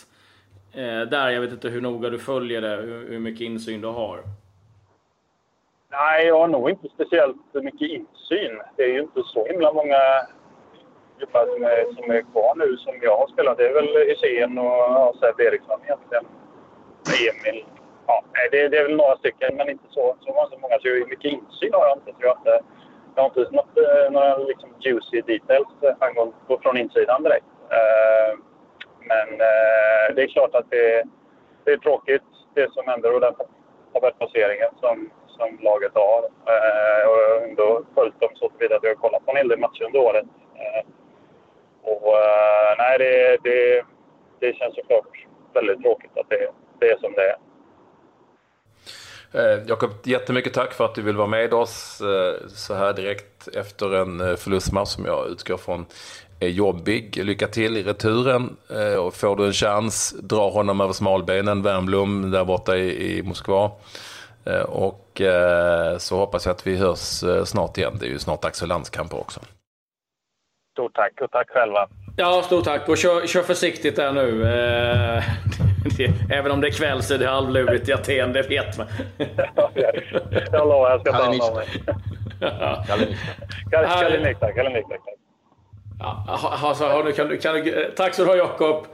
eh, 0.74 1.01
där? 1.01 1.29
Jag 1.29 1.41
vet 1.41 1.51
inte 1.51 1.69
hur 1.69 1.81
noga 1.81 2.10
du 2.10 2.19
följer 2.19 2.62
det, 2.62 2.75
hur, 2.75 3.10
hur 3.10 3.19
mycket 3.19 3.41
insyn 3.41 3.81
du 3.81 3.88
har. 3.88 4.19
Nej, 5.91 6.27
jag 6.27 6.39
har 6.39 6.48
nog 6.48 6.69
inte 6.69 6.88
speciellt 6.95 7.53
mycket 7.53 7.89
insyn. 7.89 8.62
Det 8.77 8.83
är 8.83 8.93
ju 8.93 9.01
inte 9.01 9.24
så 9.25 9.48
himla 9.48 9.74
många 9.74 10.00
gubbar 11.19 11.45
som 11.55 11.63
är, 11.63 11.95
som 11.95 12.12
är 12.12 12.21
kvar 12.31 12.55
nu 12.55 12.77
som 12.77 12.93
jag 13.01 13.17
har 13.17 13.27
spelat. 13.27 13.57
Det 13.57 13.67
är 13.67 13.74
väl 13.74 14.07
Hysén 14.07 14.57
och 14.57 15.15
Seb 15.15 15.39
Eriksson 15.39 15.79
egentligen. 15.83 16.25
Emil 17.29 17.65
ja, 18.12 18.48
det, 18.51 18.68
det 18.68 18.77
är 18.77 18.84
väl 18.84 18.96
några 18.96 19.18
stycken, 19.18 19.58
men 19.58 19.70
inte 19.70 19.84
så, 19.89 20.15
så 20.20 20.34
många. 20.62 20.80
Så 20.80 20.88
mycket 21.10 21.32
insyn 21.32 21.74
har 21.74 21.88
jag 21.88 21.98
inte. 21.98 22.12
Så 22.12 22.18
jag 22.20 22.30
har 22.30 22.38
inte, 22.38 22.63
jag 23.15 23.24
har 23.24 23.30
inte 23.30 23.56
något, 23.56 23.77
eh, 23.77 24.12
några 24.12 24.38
liksom 24.38 24.70
juicy 24.80 25.22
details 25.22 25.68
eh, 25.82 25.96
angående, 26.00 26.36
från 26.62 26.77
insidan 26.77 27.24
direkt. 27.24 27.46
Eh, 27.70 28.38
men 29.00 29.38
det 30.15 30.24
är 30.24 30.27
klart 30.27 30.56
att 30.56 30.70
det, 30.70 31.03
det 31.63 31.72
är 31.72 31.77
tråkigt 31.77 32.24
det 32.53 32.74
som 32.74 32.88
händer 32.88 33.13
och 33.13 33.22
den 33.22 33.34
tabellplaceringen 33.94 34.70
som, 34.80 35.10
som 35.27 35.60
laget 35.62 35.91
har. 35.96 36.22
Och 37.10 37.20
jag 37.24 37.39
har 37.39 37.48
ändå 37.48 37.84
följt 37.96 38.20
dem 38.20 38.30
så 38.36 38.50
tillvida 38.50 38.75
att 38.75 38.84
jag 38.84 38.89
har 38.89 38.96
kollat 38.96 39.25
på 39.25 39.32
en 39.32 39.38
hel 39.38 39.48
del 39.48 39.60
matcher 39.60 39.84
under 39.84 40.00
året. 40.00 40.25
och 41.84 42.15
nej, 42.77 42.98
det, 43.00 43.38
det, 43.44 43.86
det 44.39 44.56
känns 44.56 44.75
såklart 44.75 45.27
väldigt 45.53 45.82
tråkigt 45.82 46.18
att 46.18 46.30
det, 46.30 46.48
det 46.80 46.91
är 46.91 46.98
som 46.98 47.13
det 47.13 47.30
är. 47.30 47.36
Eh, 49.34 49.60
Jakob, 49.68 49.92
jättemycket 50.04 50.54
tack 50.54 50.74
för 50.74 50.86
att 50.86 50.96
du 50.96 51.02
vill 51.02 51.16
vara 51.16 51.28
med 51.28 51.54
oss 51.54 52.02
eh, 52.02 52.48
så 52.48 52.74
här 52.74 52.94
direkt 52.94 53.48
efter 53.48 53.96
en 53.96 54.22
eh, 54.22 54.36
förlustmatch 54.36 54.90
som 54.90 55.06
jag 55.06 55.28
utgår 55.28 55.58
från 55.58 55.86
är 56.40 56.48
jobbig. 56.48 57.26
Lycka 57.26 57.48
till 57.48 57.78
i 57.78 57.84
returen. 57.84 58.58
Och 59.00 59.14
får 59.14 59.36
du 59.36 59.46
en 59.46 59.54
chans, 59.54 60.16
dra 60.22 60.50
honom 60.50 60.82
över 60.82 60.94
smalbenen, 60.94 61.62
Wernbloom 61.62 62.32
där 62.32 62.46
borta 62.46 62.78
i, 62.78 63.18
i 63.18 63.24
Moskva. 63.24 63.72
Och 64.68 65.22
så 65.98 66.18
hoppas 66.18 66.46
jag 66.46 66.54
att 66.54 66.68
vi 66.68 66.76
hörs 66.76 67.24
snart 67.46 67.78
igen. 67.78 67.98
Det 68.00 68.06
är 68.06 68.10
ju 68.10 68.20
snart 68.20 68.42
dags 68.42 68.60
för 68.60 68.68
landskamper 68.68 69.20
också. 69.20 69.40
Stort 70.74 70.94
tack 70.96 71.22
och 71.22 71.32
tack 71.32 71.50
själva. 71.50 71.90
Ja, 72.18 72.42
stort 72.46 72.64
tack 72.64 72.90
och 72.90 72.98
kör, 72.98 73.28
kör 73.28 73.44
försiktigt 73.44 73.96
där 73.96 74.12
nu. 74.12 74.44
Det, 75.84 76.14
även 76.30 76.52
om 76.52 76.62
det 76.62 76.68
är 76.68 76.72
kväll 76.72 77.04
så 77.04 77.14
är 77.14 77.18
det 77.18 77.28
halvlurigt 77.28 77.90
i 77.90 77.94
Aten, 77.94 78.34
det 78.34 78.42
vet 78.42 78.78
man. 78.78 78.88
jag 80.52 80.68
lovar, 80.68 80.90
jag 80.90 81.02
ska 81.02 81.12
ta 81.12 81.24
hand 81.24 81.42
om 81.42 81.56
mig. 81.56 81.68
Kalinikta. 83.68 84.52
Kalinikta. 84.52 84.96
Ja, 86.00 86.26
alltså, 86.64 86.86
har 86.86 87.04
du, 87.04 87.12
kan 87.12 87.28
du, 87.28 87.38
kan 87.38 87.56
du, 87.56 87.94
tack 87.98 88.14
så 88.14 88.24
du 88.24 88.30
ha 88.30 88.36
Jakob. 88.36 88.88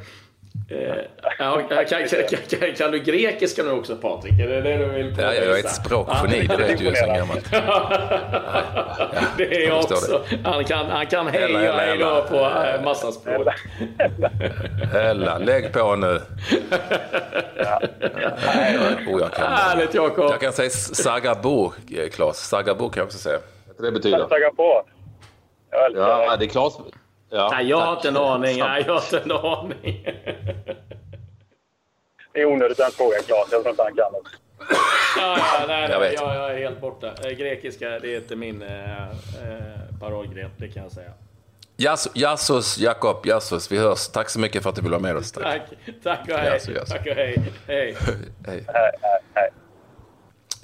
Eh, 0.69 0.95
ja, 1.39 1.61
kan, 1.69 1.85
kan, 1.85 2.07
kan, 2.49 2.73
kan, 2.75 2.91
du 2.91 2.99
grekiska 2.99 3.63
nu 3.63 3.71
också 3.71 3.95
Patrik? 3.95 4.39
Är 4.39 4.47
det 4.47 4.61
det 4.61 4.77
du 4.77 4.85
vill 4.85 5.15
Ja, 5.17 5.33
jag 5.33 5.45
är 5.45 5.59
ett 5.59 5.75
språkgeni, 5.75 6.47
det 6.47 6.57
vet 6.57 6.77
du 6.77 6.85
ju 6.85 6.95
sen 6.95 7.15
gammalt. 7.15 7.51
det 9.37 9.63
är 9.63 9.67
jag 9.67 9.79
också. 9.79 10.23
Han 10.43 10.65
kan, 10.65 10.85
han 10.85 11.05
kan 11.05 11.27
hej 11.27 11.69
och 11.69 11.75
hej 11.75 11.97
då 11.97 12.25
på 12.29 12.35
äh, 12.35 12.83
massa 12.83 13.11
språk. 13.11 13.47
Hella, 14.93 15.37
lägg 15.37 15.73
på 15.73 15.95
nu. 15.95 16.21
Oh, 19.07 19.19
jag 19.19 19.31
kan, 19.33 19.51
Härligt 19.51 19.93
Jakob. 19.93 20.31
Jag 20.31 20.41
kan 20.41 20.53
säga 20.53 20.69
sagabo, 20.69 21.73
Claes. 22.11 22.37
Sagabo 22.37 22.89
kan 22.89 23.01
jag 23.01 23.05
också 23.05 23.17
säga. 23.17 23.37
Det 23.79 23.91
betyder? 23.91 24.27
Sagabo. 24.27 24.83
Ja, 25.95 26.35
det 26.37 26.45
är 26.45 26.49
Claes. 26.49 26.73
Ja, 27.29 27.49
nej, 27.51 27.69
jag 27.69 27.77
har 27.77 27.95
inte 27.95 28.07
en 28.07 28.17
aning. 28.17 28.59
Nej, 28.59 28.83
jag 28.87 28.93
har 28.93 29.01
inte 29.01 29.19
en 29.19 29.31
aning. 29.31 30.05
det 32.33 32.41
är 32.41 32.45
onödigt 32.45 32.79
att 32.79 32.93
fråga 32.93 33.17
Claes. 33.17 33.47
Jag 33.51 33.61
tror 33.61 33.69
inte 33.69 33.83
han 33.83 33.95
kan 33.95 34.13
det. 34.13 34.19
Ja, 35.17 35.37
nej, 35.67 35.87
nej, 35.89 35.89
jag, 35.91 36.13
jag, 36.13 36.35
jag, 36.35 36.51
är 36.51 36.57
helt 36.57 36.81
borta. 36.81 37.13
Eh, 37.23 37.31
grekiska, 37.31 37.89
det 37.89 38.15
är 38.15 38.17
inte 38.17 38.35
min 38.35 38.61
eh, 38.61 39.09
eh, 39.09 39.09
parollgren, 39.99 40.49
det 40.57 40.67
kan 40.67 40.83
jag 40.83 40.91
säga. 40.91 41.11
Jassos, 42.13 42.77
Jakob, 42.77 43.25
Jassos, 43.25 43.71
vi 43.71 43.77
hörs. 43.77 44.07
Tack 44.07 44.29
så 44.29 44.39
mycket 44.39 44.63
för 44.63 44.69
att 44.69 44.75
du 44.75 44.81
ville 44.81 44.91
vara 44.91 45.01
med 45.01 45.15
oss. 45.17 45.31
Tack, 45.31 45.43
tack, 45.43 45.95
tack 46.03 46.29
och 46.29 46.35
hej. 46.37 46.49
Jassos, 46.49 46.75
Jassos. 46.75 46.89
Tack 46.89 47.07
och 47.07 47.13
hej. 47.13 47.53
Hej. 47.67 47.95
hej. 48.05 48.17
hej, 48.45 48.65
hej. 49.33 49.49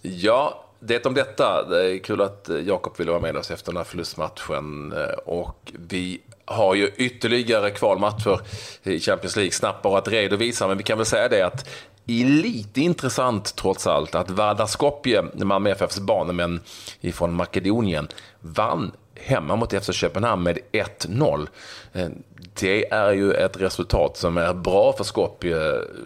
Ja, 0.02 0.66
det 0.80 1.06
om 1.06 1.14
detta. 1.14 1.64
Det 1.70 1.92
är 1.92 1.98
kul 1.98 2.22
att 2.22 2.50
Jakob 2.64 2.98
ville 2.98 3.12
vara 3.12 3.22
med 3.22 3.38
oss 3.38 3.52
efter 3.52 3.72
den 3.72 3.78
här 3.78 3.84
förlustmatchen. 3.84 4.94
Och 5.26 5.72
vi 5.74 6.22
har 6.54 6.76
ju 6.76 6.92
ytterligare 6.98 7.72
kvalmatcher 7.72 8.40
i 8.84 9.00
Champions 9.00 9.36
League 9.36 9.52
snabbt 9.52 9.82
bara 9.82 9.98
att 9.98 10.08
redovisa. 10.08 10.68
Men 10.68 10.78
vi 10.78 10.84
kan 10.84 10.98
väl 10.98 11.06
säga 11.06 11.30
det 11.30 11.42
att 11.42 11.70
är 12.08 12.26
lite 12.26 12.82
intressant 12.82 13.56
trots 13.56 13.88
allt 13.88 14.16
att 14.16 14.30
Vardar 14.30 14.66
Skopje, 14.66 15.24
Malmö 15.34 15.70
FFs 15.70 16.00
banemän 16.00 16.60
ifrån 17.02 17.34
Makedonien, 17.34 18.08
vann 18.40 18.92
hemma 19.16 19.56
mot 19.56 19.84
FC 19.84 19.94
Köpenhamn 19.94 20.44
med 20.44 20.60
1-0. 20.72 21.48
Eh, 21.94 22.08
det 22.60 22.92
är 22.92 23.12
ju 23.12 23.34
ett 23.34 23.58
resultat 23.58 24.18
som 24.18 24.38
är 24.38 24.54
bra 24.54 24.94
för 24.94 25.04
Skopje 25.04 25.58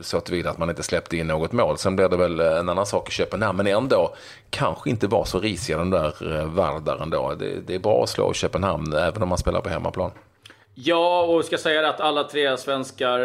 så 0.01 0.19
tillvida 0.19 0.49
att 0.49 0.57
man 0.57 0.69
inte 0.69 0.83
släppte 0.83 1.17
in 1.17 1.27
något 1.27 1.51
mål. 1.51 1.77
Sen 1.77 1.95
blev 1.95 2.09
det 2.09 2.17
väl 2.17 2.39
en 2.39 2.69
annan 2.69 2.85
sak 2.85 3.09
i 3.09 3.11
Köpenhamn, 3.11 3.57
men 3.57 3.67
ändå 3.67 4.15
kanske 4.49 4.89
inte 4.89 5.07
var 5.07 5.25
så 5.25 5.39
risiga 5.39 5.77
den 5.77 5.89
där 5.89 6.05
eh, 6.07 6.45
Vardaren 6.45 6.53
Vardar 6.55 7.03
ändå. 7.03 7.35
Det, 7.39 7.59
det 7.67 7.75
är 7.75 7.79
bra 7.79 8.03
att 8.03 8.09
slå 8.09 8.33
Köpenhamn 8.33 8.93
även 8.93 9.23
om 9.23 9.29
man 9.29 9.37
spelar 9.37 9.61
på 9.61 9.69
hemmaplan. 9.69 10.11
Ja, 10.79 11.21
och 11.21 11.45
ska 11.45 11.57
säga 11.57 11.89
att 11.89 12.01
alla 12.01 12.23
tre 12.23 12.57
svenskar 12.57 13.19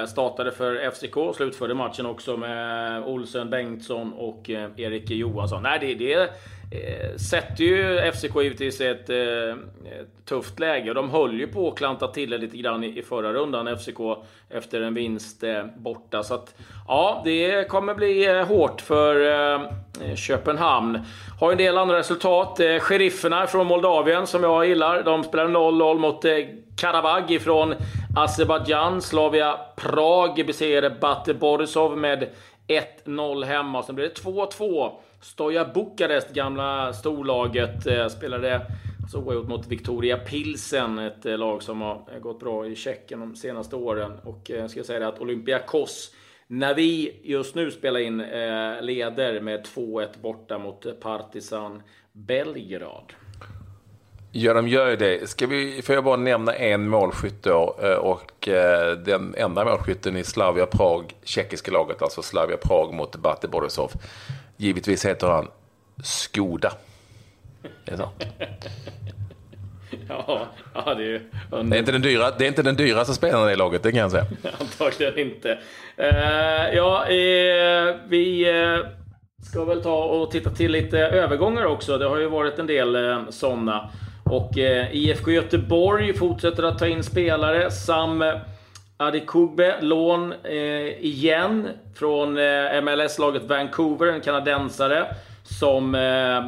eh, 0.00 0.06
startade 0.06 0.52
för 0.52 0.90
FCK. 0.90 1.16
och 1.16 1.34
Slutförde 1.34 1.74
matchen 1.74 2.06
också 2.06 2.36
med 2.36 3.02
Olsen, 3.04 3.50
Bengtsson 3.50 4.12
och 4.12 4.50
eh, 4.50 4.70
Erik 4.76 5.10
Johansson. 5.10 5.62
Nej, 5.62 5.78
det, 5.80 5.94
det 5.94 6.12
eh, 6.12 7.16
sätter 7.16 7.64
ju 7.64 8.12
FCK 8.12 8.42
givetvis 8.42 8.80
i 8.80 8.86
ett, 8.86 9.10
ett 9.10 9.56
tufft 10.24 10.60
läge. 10.60 10.94
De 10.94 11.10
höll 11.10 11.40
ju 11.40 11.46
på 11.46 11.68
att 11.68 11.78
klanta 11.78 12.08
till 12.08 12.30
det 12.30 12.38
lite 12.38 12.56
grann 12.56 12.84
i, 12.84 13.02
förra 13.02 13.32
rundan, 13.32 13.76
FCK, 13.76 13.98
efter 14.50 14.80
en 14.80 14.94
vinst 14.94 15.44
borta. 15.76 16.22
Så 16.22 16.34
att, 16.34 16.54
ja, 16.88 17.22
det 17.24 17.68
kommer 17.68 17.94
bli 17.94 18.42
hårt 18.42 18.80
för 18.80 20.16
Köpenhamn. 20.16 21.00
Har 21.40 21.52
en 21.52 21.58
del 21.58 21.78
andra 21.78 21.98
resultat. 21.98 22.60
Sherifferna 22.80 23.46
från 23.46 23.66
Moldavien, 23.66 24.26
som 24.26 24.42
jag 24.42 24.66
gillar, 24.66 25.02
de 25.02 25.24
spelar 25.24 25.48
0-0 25.48 25.98
mot 25.98 26.24
Karabag 26.76 27.40
från 27.40 27.74
Azerbajdzjan. 28.16 29.02
Slavia 29.02 29.58
Prag 29.76 30.46
besegrade 30.46 30.90
Bate 31.00 31.34
Borisov 31.34 31.98
med 31.98 32.28
1-0 33.04 33.44
hemma. 33.44 33.82
Sen 33.82 33.94
blev 33.94 34.08
det 34.08 34.20
2-2. 34.22 34.92
Stoja 35.20 35.64
Bukarest, 35.64 36.30
gamla 36.30 36.92
storlaget, 36.92 37.86
eh, 37.86 38.08
spelade 38.08 38.60
så 39.12 39.18
oavgjort 39.18 39.48
mot 39.48 39.66
Victoria 39.66 40.18
Pilsen, 40.18 40.98
ett 40.98 41.26
eh, 41.26 41.38
lag 41.38 41.62
som 41.62 41.80
har 41.80 42.02
eh, 42.12 42.18
gått 42.18 42.40
bra 42.40 42.66
i 42.66 42.76
Tjeckien 42.76 43.20
de 43.20 43.36
senaste 43.36 43.76
åren. 43.76 44.12
Och 44.24 44.50
jag 44.50 44.70
ska 44.70 44.84
säga 44.84 44.98
det 44.98 45.08
att 45.08 45.20
Olympiakos, 45.20 46.14
när 46.46 46.74
vi 46.74 47.20
just 47.22 47.54
nu 47.54 47.70
spelar 47.70 48.00
in, 48.00 48.18
leder 48.80 49.40
med 49.40 49.66
2-1 49.66 50.08
borta 50.22 50.58
mot 50.58 51.00
Partizan 51.00 51.82
Belgrad. 52.12 53.12
Ja, 54.38 54.54
de 54.54 54.68
gör 54.68 54.90
ju 54.90 54.96
det. 54.96 55.30
Ska 55.30 55.46
vi, 55.46 55.82
får 55.82 55.94
jag 55.94 56.04
bara 56.04 56.16
nämna 56.16 56.54
en 56.54 56.88
målskytt 56.88 57.42
då? 57.42 57.76
Eh, 57.82 57.90
och 57.90 58.48
eh, 58.48 58.96
den 58.96 59.34
enda 59.38 59.64
målskytten 59.64 60.16
i 60.16 60.24
Slavia 60.24 60.66
Prag, 60.66 61.14
tjeckiska 61.24 61.70
laget, 61.70 62.02
alltså 62.02 62.22
Slavia 62.22 62.56
Prag 62.56 62.94
mot 62.94 63.16
Bate 63.16 63.48
Borisov. 63.48 63.92
Givetvis 64.56 65.04
heter 65.04 65.26
han 65.26 65.48
Skoda. 66.04 66.72
Är 67.84 67.96
så? 67.96 68.08
Ja, 70.08 70.46
ja, 70.74 70.94
det 70.94 71.02
är 71.02 71.06
ju... 71.06 71.20
Det 71.50 71.76
är, 71.76 71.78
inte 71.78 71.92
den 71.92 72.02
dyra, 72.02 72.30
det 72.30 72.44
är 72.44 72.48
inte 72.48 72.62
den 72.62 72.76
dyraste 72.76 73.14
spelaren 73.14 73.52
i 73.52 73.56
laget, 73.56 73.82
det 73.82 73.92
kan 73.92 74.00
jag 74.00 74.10
säga. 74.10 74.26
Antagligen 74.60 75.18
inte. 75.18 75.58
Uh, 75.98 76.74
ja, 76.74 77.04
uh, 77.08 77.96
vi 78.08 78.52
uh, 78.52 78.86
ska 79.42 79.64
väl 79.64 79.82
ta 79.82 80.04
och 80.04 80.30
titta 80.30 80.50
till 80.50 80.72
lite 80.72 80.98
övergångar 80.98 81.64
också. 81.64 81.98
Det 81.98 82.08
har 82.08 82.18
ju 82.18 82.28
varit 82.28 82.58
en 82.58 82.66
del 82.66 82.96
uh, 82.96 83.30
sådana. 83.30 83.90
Och 84.30 84.58
eh, 84.58 84.96
IFK 84.96 85.30
Göteborg 85.30 86.14
fortsätter 86.14 86.62
att 86.62 86.78
ta 86.78 86.86
in 86.86 87.02
spelare. 87.02 87.70
Sam 87.70 88.22
eh, 88.22 88.34
Adekugbe, 88.96 89.74
lån 89.80 90.32
eh, 90.44 91.04
igen 91.04 91.68
från 91.94 92.38
eh, 92.38 92.82
MLS-laget 92.82 93.42
Vancouver, 93.42 94.06
en 94.06 94.20
kanadensare 94.20 95.06
som 95.42 95.94
eh, 95.94 96.44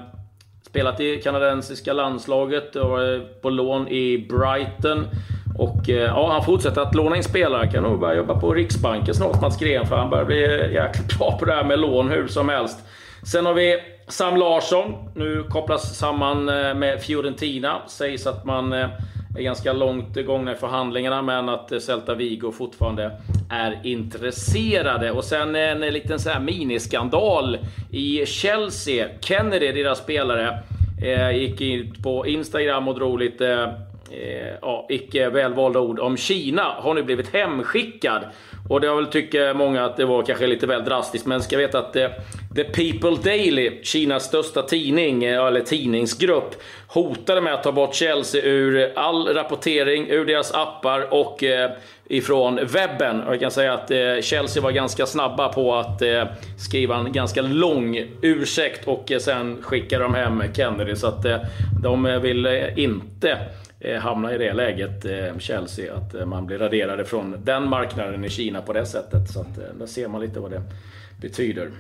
spelat 0.67 1.01
i 1.01 1.17
kanadensiska 1.17 1.93
landslaget 1.93 2.77
och 2.77 3.03
eh, 3.03 3.21
på 3.43 3.51
lån 3.51 3.89
i 3.89 4.27
Brighton. 4.31 5.07
Och 5.59 5.91
eh, 5.91 5.97
ja, 5.97 6.33
han 6.33 6.45
fortsätter 6.45 6.81
att 6.81 6.95
låna 6.95 7.17
in 7.17 7.25
spelare. 7.25 7.71
Kan 7.71 7.83
nog 7.83 8.01
börja 8.01 8.15
jobba 8.15 8.41
på 8.41 8.55
Riksbanken 8.55 9.15
snart, 9.15 9.41
Mats 9.41 9.59
Gren, 9.59 9.87
för 9.87 9.97
han 9.97 10.11
börjar 10.11 10.25
bli 10.25 10.41
jäkligt 10.75 11.19
bra 11.19 11.39
på 11.39 11.45
det 11.45 11.53
här 11.53 11.65
med 11.65 11.79
lån 11.79 12.11
hur 12.11 12.27
som 12.27 12.49
helst. 12.49 12.79
Sen 13.33 13.47
har 13.47 13.55
vi 13.55 13.81
Sam 14.09 14.37
Larsson. 14.37 14.95
Nu 15.15 15.45
kopplas 15.51 15.99
samman 15.99 16.49
eh, 16.49 16.75
med 16.75 17.03
Fiorentina. 17.03 17.83
Sägs 17.87 18.27
att 18.27 18.45
man 18.45 18.73
eh, 18.73 18.89
är 19.37 19.43
ganska 19.43 19.73
långt 19.73 20.27
gångna 20.27 20.53
i 20.53 20.55
förhandlingarna, 20.55 21.23
men 21.23 21.49
att 21.49 21.73
eh, 21.73 21.79
Celta 21.79 22.15
Vigo 22.15 22.53
fortfarande 22.53 23.11
är 23.51 23.81
intresserade. 23.85 25.11
Och 25.11 25.25
sen 25.25 25.55
en 25.55 25.81
liten 25.81 26.19
så 26.19 26.31
här 26.31 26.41
miniskandal 26.41 27.59
i 27.91 28.27
Chelsea. 28.27 29.09
Kennedy, 29.21 29.73
deras 29.73 29.99
spelare, 29.99 30.59
gick 31.35 31.61
ut 31.61 32.03
på 32.03 32.27
Instagram 32.27 32.89
och 32.89 32.95
drog 32.95 33.19
lite 33.19 33.75
ja, 34.63 34.87
icke 34.89 35.31
välvalda 35.31 35.81
ord 35.81 35.99
om 36.01 36.17
Kina. 36.17 36.63
Har 36.63 36.95
nu 36.95 37.03
blivit 37.03 37.35
hemskickad 37.35 38.23
och 38.69 38.81
det 38.81 38.87
har 38.89 38.97
väl 38.97 39.07
tycker 39.07 39.55
många 39.55 39.85
att 39.85 39.97
det 39.97 40.05
var 40.05 40.23
kanske 40.23 40.47
lite 40.47 40.67
väl 40.67 40.85
drastiskt, 40.85 41.27
men 41.27 41.43
ska 41.43 41.57
veta 41.59 41.79
att 41.79 41.97
eh, 41.97 42.09
The 42.57 42.65
People 42.65 43.17
Daily, 43.31 43.83
Kinas 43.83 44.25
största 44.25 44.63
tidning, 44.63 45.25
eh, 45.25 45.47
eller 45.47 45.61
tidningsgrupp, 45.61 46.55
hotade 46.87 47.41
med 47.41 47.55
att 47.55 47.63
ta 47.63 47.73
bort 47.73 47.95
Chelsea 47.95 48.43
ur 48.45 48.93
all 48.97 49.35
rapportering, 49.35 50.09
ur 50.11 50.25
deras 50.25 50.55
appar 50.55 51.15
och 51.15 51.45
eh, 51.45 51.71
ifrån 52.09 52.61
webben. 52.67 53.23
Och 53.23 53.33
jag 53.33 53.41
kan 53.41 53.51
säga 53.51 53.75
att 53.75 53.91
eh, 53.91 54.21
Chelsea 54.23 54.63
var 54.63 54.71
ganska 54.71 55.07
snabba 55.07 55.49
på 55.49 55.75
att 55.75 56.03
eh, 56.03 56.25
skriva 56.59 56.97
en 56.97 57.13
ganska 57.13 57.43
lång 57.43 58.05
ursäkt 58.23 58.89
och 58.89 59.13
eh, 59.13 59.19
sen 59.19 59.63
skickade 59.63 60.05
de 60.05 60.15
hem 60.15 60.43
Kennedy. 60.57 60.97
Så 60.97 61.07
att 61.07 61.25
eh, 61.25 61.37
de 61.83 62.07
eh, 62.07 62.21
vill 62.21 62.47
eh, 62.47 62.79
inte 62.79 63.39
hamna 64.01 64.35
i 64.35 64.39
det 64.39 64.53
läget, 64.53 65.05
eh, 65.05 65.39
Chelsea, 65.39 65.95
att 65.95 66.15
eh, 66.15 66.27
man 66.27 66.47
blir 66.47 66.59
raderade 66.59 67.05
från 67.05 67.45
den 67.45 67.69
marknaden 67.69 68.25
i 68.25 68.29
Kina 68.29 68.63
på 68.63 68.73
det 68.73 68.87
sättet. 68.87 69.31
Så 69.31 69.41
att, 69.41 69.79
där 69.79 69.87
ser 69.87 70.09
man 70.09 70.21
lite 70.21 70.41
vad 70.41 70.51
det 70.51 70.63
betyder. 71.21 71.71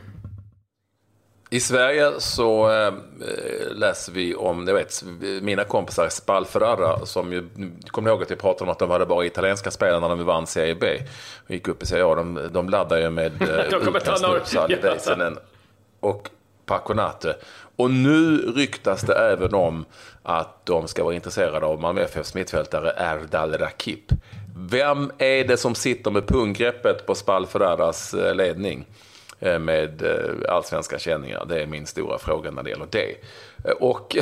I 1.51 1.61
Sverige 1.61 2.13
så 2.19 2.71
läser 3.71 4.13
vi 4.13 4.35
om, 4.35 4.69
jag 4.69 4.75
vet, 4.75 5.05
mina 5.43 5.65
kompisar 5.65 6.09
Spalferrara 6.09 7.07
som 7.07 7.33
ju, 7.33 7.49
kommer 7.87 8.11
ihåg 8.11 8.23
att 8.23 8.31
jag 8.31 8.39
pratade 8.39 8.65
om 8.65 8.73
att 8.73 8.79
de 8.79 8.91
hade 8.91 9.07
bara 9.07 9.27
italienska 9.27 9.71
spelare 9.71 10.01
när 10.01 10.09
de 10.09 10.25
vann 10.25 10.47
Serie 10.47 10.75
B. 10.75 10.87
Och 11.45 11.51
gick 11.51 11.69
upp 11.69 11.83
i 11.83 11.87
Serie 11.87 12.05
A, 12.05 12.15
de, 12.15 12.49
de 12.53 12.69
laddar 12.69 12.99
ju 12.99 13.11
med 13.11 13.33
äh, 15.21 15.33
och 16.01 16.31
Paconate. 16.69 17.37
Och 17.77 17.91
nu 17.91 18.37
ryktas 18.37 19.01
det 19.01 19.15
även 19.15 19.55
om 19.55 19.85
att 20.23 20.67
de 20.67 20.89
ska 20.89 21.05
vara 21.05 21.15
intresserade 21.15 21.67
av 21.67 21.81
Malmö 21.81 22.01
FFs 22.01 22.35
mittfältare 22.35 22.93
Erdal 22.97 23.53
Rakip. 23.53 24.13
Vem 24.57 25.13
är 25.19 25.45
det 25.45 25.57
som 25.57 25.75
sitter 25.75 26.11
med 26.11 26.27
punggreppet 26.27 27.07
på 27.07 27.15
Spalferaras 27.15 28.15
eh, 28.15 28.35
ledning? 28.35 28.87
Eh, 29.41 29.59
med 29.59 30.03
eh, 30.03 30.55
allsvenska 30.55 30.99
känningar? 30.99 31.45
Det 31.49 31.63
är 31.63 31.67
min 31.67 31.87
stora 31.87 32.19
fråga 32.19 32.51
när 32.51 32.63
det 32.63 32.71
gäller 32.71 32.89
det. 32.91 33.15
Och, 33.81 34.17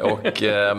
och 0.00 0.42
eh, 0.42 0.76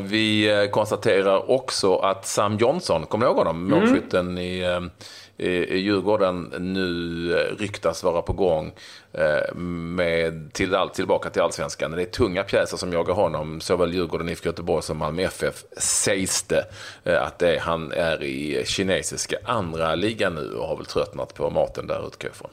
vi 0.00 0.68
konstaterar 0.72 1.50
också 1.50 1.96
att 1.96 2.26
Sam 2.26 2.56
Johnson, 2.56 3.06
kommer 3.06 3.26
ni 3.26 3.30
ihåg 3.30 3.38
honom? 3.38 3.70
Målskytten 3.70 4.28
mm. 4.28 4.38
i, 4.38 4.60
i 4.60 4.90
Eh, 5.36 5.76
Djurgården 5.76 6.52
nu 6.58 7.32
eh, 7.32 7.56
ryktas 7.56 8.04
vara 8.04 8.22
på 8.22 8.32
gång 8.32 8.72
eh, 9.12 9.54
med 9.54 10.52
till, 10.52 10.76
tillbaka 10.94 11.30
till 11.30 11.42
allsvenskan. 11.42 11.90
Det 11.90 12.02
är 12.02 12.06
tunga 12.06 12.42
pjäser 12.42 12.76
som 12.76 12.92
jagar 12.92 13.14
honom, 13.14 13.60
såväl 13.60 13.94
Djurgården, 13.94 14.28
IFK 14.28 14.46
Göteborg 14.46 14.82
som 14.82 14.98
Malmö 14.98 15.22
FF 15.22 15.64
sägs 15.76 16.42
det 16.42 16.66
att 17.04 17.38
det, 17.38 17.58
han 17.58 17.92
är 17.92 18.22
i 18.22 18.62
kinesiska 18.66 19.36
andra 19.44 19.94
ligan 19.94 20.34
nu 20.34 20.54
och 20.54 20.68
har 20.68 20.76
väl 20.76 20.86
tröttnat 20.86 21.34
på 21.34 21.50
maten 21.50 21.86
där 21.86 22.06
utgår 22.06 22.30
ifrån. 22.30 22.50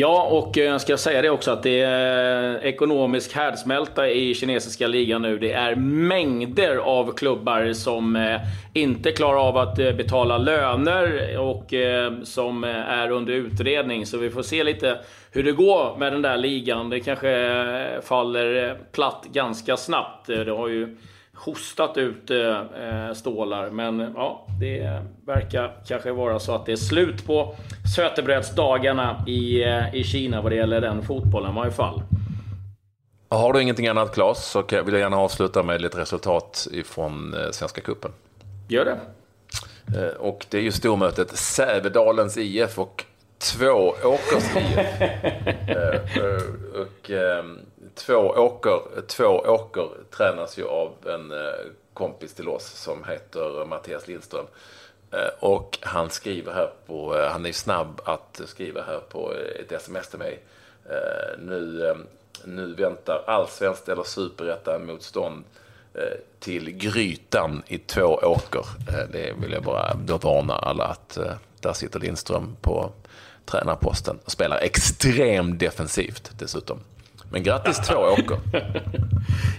Ja, 0.00 0.22
och 0.22 0.58
eh, 0.58 0.64
jag 0.64 0.80
ska 0.80 0.96
säga 0.96 1.22
det 1.22 1.30
också 1.30 1.50
att 1.50 1.62
det 1.62 1.80
är 1.80 2.64
ekonomisk 2.64 3.34
härdsmälta 3.34 4.08
i 4.08 4.34
kinesiska 4.34 4.86
ligan 4.86 5.22
nu. 5.22 5.38
Det 5.38 5.52
är 5.52 5.74
mängder 5.74 6.76
av 6.76 7.12
klubbar 7.12 7.72
som 7.72 8.16
eh, 8.16 8.40
inte 8.72 9.12
klarar 9.12 9.48
av 9.48 9.56
att 9.56 9.78
eh, 9.78 9.92
betala 9.92 10.38
löner 10.38 11.38
och 11.38 11.74
som 12.22 12.64
är 12.64 13.10
under 13.10 13.32
utredning. 13.32 14.06
Så 14.06 14.18
vi 14.18 14.30
får 14.30 14.42
se 14.42 14.64
lite 14.64 14.98
hur 15.32 15.44
det 15.44 15.52
går 15.52 15.96
med 15.98 16.12
den 16.12 16.22
där 16.22 16.36
ligan. 16.36 16.90
Det 16.90 17.00
kanske 17.00 18.00
faller 18.02 18.78
platt 18.92 19.26
ganska 19.32 19.76
snabbt. 19.76 20.26
Det 20.26 20.50
har 20.50 20.68
ju 20.68 20.96
hostat 21.38 21.96
ut 21.96 22.30
eh, 22.30 23.12
stålar. 23.14 23.70
Men 23.70 24.12
ja, 24.16 24.46
det 24.60 25.02
verkar 25.26 25.76
kanske 25.86 26.12
vara 26.12 26.38
så 26.38 26.54
att 26.54 26.66
det 26.66 26.72
är 26.72 26.76
slut 26.76 27.26
på 27.26 27.54
sötebrödsdagarna 27.96 29.24
i, 29.26 29.62
eh, 29.62 29.94
i 29.94 30.04
Kina 30.04 30.42
vad 30.42 30.52
det 30.52 30.56
gäller 30.56 30.80
den 30.80 31.02
fotbollen 31.02 31.52
i 31.52 31.56
varje 31.56 31.72
fall. 31.72 32.02
Har 33.28 33.52
du 33.52 33.62
ingenting 33.62 33.88
annat 33.88 34.14
Claes 34.14 34.44
så 34.44 34.62
vill 34.62 34.94
jag 34.94 35.00
gärna 35.00 35.16
avsluta 35.16 35.62
med 35.62 35.80
lite 35.80 35.98
resultat 35.98 36.68
ifrån 36.72 37.34
eh, 37.34 37.50
Svenska 37.50 37.80
Cupen. 37.80 38.10
Gör 38.68 38.84
det. 38.84 38.98
Eh, 40.00 40.14
och 40.14 40.46
det 40.50 40.58
är 40.58 40.62
ju 40.62 40.72
stormötet 40.72 41.36
Sävedalens 41.36 42.36
IF 42.36 42.78
och 42.78 43.04
Tvååkers 43.38 44.56
IF. 44.56 44.78
och, 46.74 47.10
två 47.98 48.14
åker, 48.14 48.80
två 49.06 49.24
åker 49.24 49.88
tränas 50.10 50.58
ju 50.58 50.64
av 50.64 50.92
en 51.06 51.32
eh, 51.32 51.38
kompis 51.94 52.34
till 52.34 52.48
oss 52.48 52.64
som 52.64 53.04
heter 53.04 53.64
Mattias 53.64 54.08
Lindström. 54.08 54.46
Eh, 55.12 55.28
och 55.40 55.78
han 55.80 56.10
skriver 56.10 56.52
här 56.52 56.70
på, 56.86 57.16
eh, 57.16 57.30
han 57.30 57.46
är 57.46 57.52
snabb 57.52 58.00
att 58.04 58.40
skriva 58.46 58.82
här 58.82 59.00
på 59.08 59.32
ett 59.60 59.72
sms 59.72 60.08
till 60.08 60.18
mig. 60.18 60.42
Nu, 61.38 61.94
nu 62.44 62.74
väntar 62.74 63.24
allsvenskt 63.26 63.88
eller 63.88 64.02
superettan-motstånd 64.02 65.44
till 66.40 66.70
Grytan 66.70 67.62
i 67.66 67.78
två 67.78 68.02
åker. 68.02 68.64
Det 69.12 69.32
vill 69.40 69.52
jag 69.52 69.62
bara 69.62 69.94
då 69.94 70.16
varna 70.16 70.54
alla 70.54 70.84
att 70.84 71.18
där 71.60 71.72
sitter 71.72 72.00
Lindström 72.00 72.56
på 72.60 72.92
tränarposten 73.44 74.18
och 74.24 74.32
spelar 74.32 74.58
extremt 74.58 75.60
defensivt 75.60 76.30
dessutom. 76.38 76.78
Men 77.30 77.42
grattis 77.42 77.78
två 77.78 77.94
åker. 77.94 78.38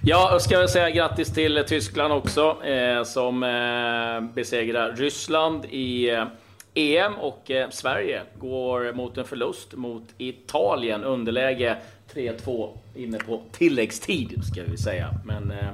ja, 0.04 0.36
och 0.36 0.42
ska 0.42 0.56
jag 0.56 0.70
säga 0.70 0.90
grattis 0.90 1.34
till 1.34 1.64
Tyskland 1.68 2.14
också, 2.14 2.64
eh, 2.66 3.04
som 3.04 3.44
eh, 3.44 4.34
besegrar 4.36 4.96
Ryssland 4.96 5.66
i 5.66 6.10
eh, 6.10 6.26
EM 6.74 7.14
och 7.14 7.52
eh, 7.52 7.70
Sverige 7.70 8.22
går 8.40 8.94
mot 8.94 9.18
en 9.18 9.26
förlust 9.26 9.74
mot 9.74 10.04
Italien. 10.18 11.04
Underläge 11.04 11.78
3-2 12.14 12.70
inne 12.96 13.18
på 13.18 13.42
tilläggstid, 13.52 14.44
ska 14.44 14.64
vi 14.64 14.78
säga. 14.78 15.10
Men 15.26 15.52
eh, 15.52 15.70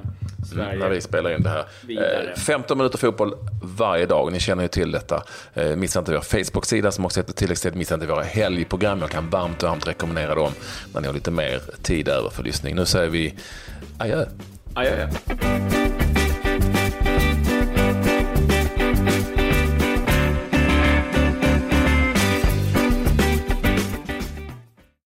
Sverige. 0.46 0.68
Mm, 0.68 0.78
när 0.78 0.88
vi 0.88 1.00
spelar 1.00 1.36
in 1.36 1.42
det 1.42 1.50
här. 1.50 1.64
Vidare. 1.86 2.34
15 2.36 2.76
eh, 2.76 2.78
minuter 2.78 2.98
fotboll 2.98 3.34
varje 3.62 4.06
dag. 4.06 4.32
Ni 4.32 4.40
känner 4.40 4.62
ju 4.62 4.68
till 4.68 4.90
detta. 4.90 5.22
Eh, 5.54 5.76
missa 5.76 5.98
inte 5.98 6.12
vår 6.12 6.20
Facebook-sida 6.20 6.92
som 6.92 7.04
också 7.04 7.20
heter 7.20 7.32
tilläggstid. 7.32 7.76
Missa 7.76 7.94
inte 7.94 8.06
våra 8.06 8.22
helgprogram. 8.22 9.00
Jag 9.00 9.10
kan 9.10 9.30
varmt 9.30 9.62
och 9.62 9.68
varmt 9.68 9.88
rekommendera 9.88 10.34
dem 10.34 10.52
när 10.94 11.00
ni 11.00 11.06
har 11.06 11.14
lite 11.14 11.30
mer 11.30 11.60
tid 11.82 12.08
över 12.08 12.30
för 12.30 12.42
lyssning. 12.42 12.74
Nu 12.74 12.86
säger 12.86 13.08
vi 13.08 13.34
adjö. 13.98 14.26
Adjö. 14.74 15.08